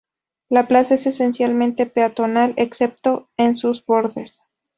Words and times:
La 0.49 0.67
plaza 0.67 0.95
es 0.95 1.05
esencialmente 1.05 1.85
peatonal, 1.85 2.55
excepto 2.57 3.29
en 3.37 3.53
sus 3.53 3.85
bordes. 3.85 4.41